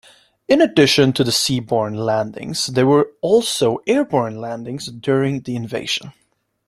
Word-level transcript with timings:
In 0.47 0.61
addition 0.63 1.13
to 1.13 1.23
the 1.23 1.29
seaborne 1.29 1.95
landings, 1.95 2.65
there 2.65 2.87
were 2.87 3.11
also 3.21 3.77
airborne 3.85 4.37
landings 4.41 4.87
during 4.87 5.41
the 5.41 5.55
invasion. 5.55 6.11